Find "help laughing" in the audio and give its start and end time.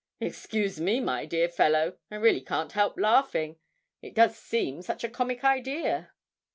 2.71-3.57